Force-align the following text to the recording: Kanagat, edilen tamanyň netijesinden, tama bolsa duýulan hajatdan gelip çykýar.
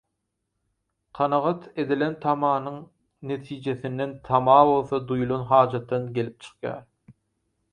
Kanagat, 1.17 1.67
edilen 1.83 2.15
tamanyň 2.23 2.79
netijesinden, 3.33 4.17
tama 4.31 4.57
bolsa 4.71 5.01
duýulan 5.13 5.45
hajatdan 5.53 6.09
gelip 6.17 6.49
çykýar. 6.49 6.83